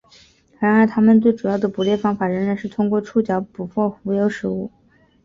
[0.57, 4.71] 然而它们最主要的捕猎方法仍然是通过触角捕获浮游动物。